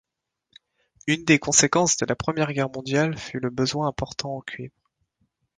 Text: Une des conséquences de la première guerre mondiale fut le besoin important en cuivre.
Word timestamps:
Une 1.05 1.25
des 1.25 1.37
conséquences 1.37 1.95
de 1.97 2.07
la 2.07 2.15
première 2.15 2.51
guerre 2.53 2.71
mondiale 2.73 3.15
fut 3.19 3.39
le 3.39 3.51
besoin 3.51 3.87
important 3.87 4.35
en 4.37 4.41
cuivre. 4.41 4.73